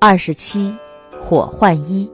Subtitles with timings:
[0.00, 0.72] 二十七，
[1.20, 2.08] 火换衣。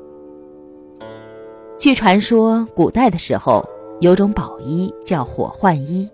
[1.79, 3.63] 据传说，古代的时候
[4.01, 6.09] 有种宝衣叫火换衣。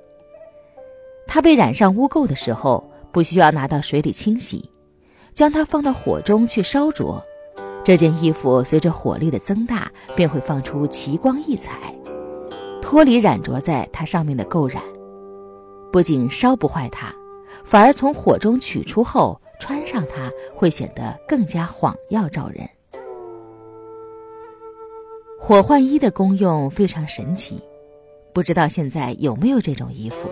[1.29, 4.69] 它被染上污垢的时候，不需要拿到水里清洗，
[5.33, 7.23] 将它放到火中去烧灼，
[7.85, 11.95] 这件衣服随着火力的增大，便会放出奇光异彩，
[12.83, 14.83] 脱离染着在它上面的垢染。
[15.93, 17.15] 不仅烧不坏它，
[17.63, 19.41] 反而从火中取出后。
[19.61, 22.69] 穿上它会显得更加晃耀照人。
[25.39, 27.63] 火换衣的功用非常神奇，
[28.33, 30.29] 不知道现在有没有这种衣服。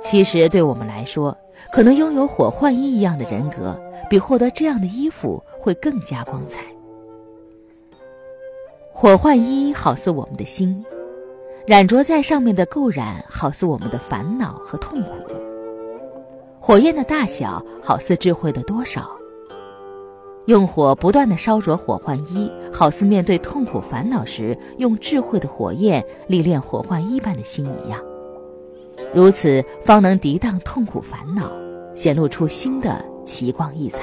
[0.00, 1.36] 其实对我们来说，
[1.72, 6.64] 可能拥有火换衣一样的人格，比获得这样的衣服会更加光彩。
[8.92, 10.84] 火换衣好似我们的心，
[11.66, 15.12] 染着在上面的垢染，好似我们的烦恼和痛苦。
[16.66, 19.08] 火焰的大小好似智慧的多少。
[20.46, 28.00] 用火不断的烧灼火换衣，好似面对痛苦烦恼时用智慧的火焰历练火换衣般的心一样。
[29.14, 31.48] 如此方能涤荡痛苦烦恼，
[31.94, 34.00] 显露出新的奇光异彩。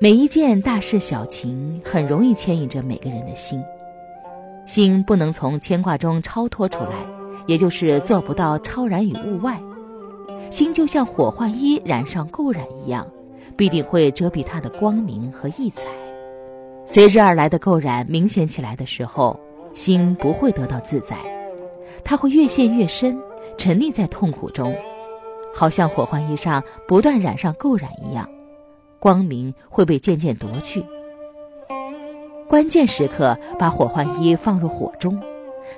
[0.00, 3.62] 每一件大事小情，很容易牵引着每个人的心，
[4.66, 7.06] 心不能从牵挂中超脱出来。
[7.46, 9.58] 也就是做不到超然于物外，
[10.50, 13.06] 心就像火换衣染上垢染一样，
[13.56, 15.82] 必定会遮蔽它的光明和异彩。
[16.86, 19.38] 随之而来的垢染明显起来的时候，
[19.74, 21.16] 心不会得到自在，
[22.02, 23.18] 它会越陷越深，
[23.58, 24.74] 沉溺在痛苦中，
[25.54, 28.28] 好像火换衣上不断染上垢染一样，
[28.98, 30.82] 光明会被渐渐夺去。
[32.48, 35.20] 关键时刻，把火换衣放入火中。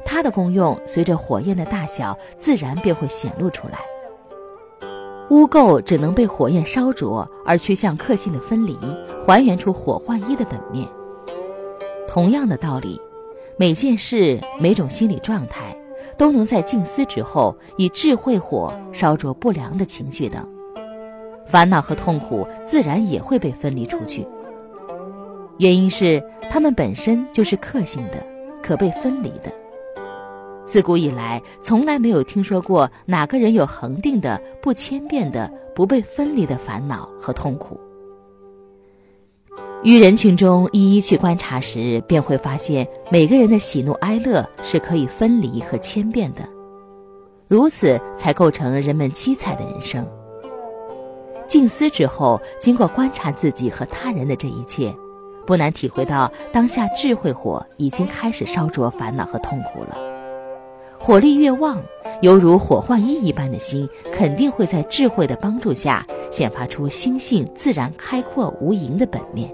[0.04, 3.80] 它的功用随着火焰的大小，自然便会显露出来。
[5.30, 8.76] 污垢只能被火焰烧灼，而趋向克性的分离，
[9.24, 10.88] 还原出火换衣的本面。
[12.08, 13.00] 同样的道理，
[13.56, 15.76] 每件事、每种心理状态，
[16.18, 20.44] 都能在静思之后，以智慧火烧灼不良的情绪等，
[21.46, 24.26] 烦恼和痛苦自然也会被分离出去。
[25.58, 26.20] 原因是
[26.50, 28.16] 它们本身就是克性的，
[28.60, 29.52] 可被分离的。
[30.70, 37.78] 自古以来，从来没有听说过哪个人有恒定的、不千变的、不被分离的烦恼和痛苦。
[39.82, 46.48] 于人群中一一去观察时，便会发现每个人的喜怒哀乐是可以分离和千变的，
[47.48, 50.06] 如此才构成人们七彩的人生。
[51.48, 54.94] 静思之后，经过观察自己和他人的这一切，
[55.44, 60.19] 不难体会到当下智慧火已经开始烧灼烦恼和痛苦了。
[61.02, 61.82] 火力越旺，
[62.20, 69.50] 犹如火化衣一般的心，肯定会在智慧的帮助下，显发出心性自然开阔无垠的本面。